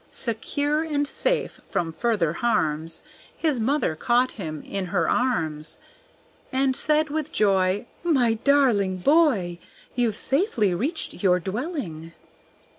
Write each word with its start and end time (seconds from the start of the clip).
Secure 0.11 0.81
and 0.81 1.07
safe 1.07 1.61
from 1.69 1.93
further 1.93 2.33
harms, 2.33 3.03
His 3.37 3.59
mother 3.59 3.95
caught 3.95 4.31
him 4.31 4.63
in 4.63 4.87
her 4.87 5.07
arms, 5.07 5.77
And 6.51 6.75
said 6.75 7.11
with 7.11 7.31
joy, 7.31 7.85
"My 8.03 8.33
darling 8.33 8.97
boy, 8.97 9.59
You've 9.93 10.17
safely 10.17 10.73
reached 10.73 11.21
your 11.21 11.39
dwelling." 11.39 12.13